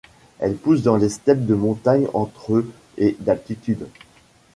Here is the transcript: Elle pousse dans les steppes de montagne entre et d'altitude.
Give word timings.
Elle 0.39 0.55
pousse 0.55 0.81
dans 0.81 0.97
les 0.97 1.09
steppes 1.09 1.45
de 1.45 1.53
montagne 1.53 2.07
entre 2.15 2.65
et 2.97 3.15
d'altitude. 3.19 3.85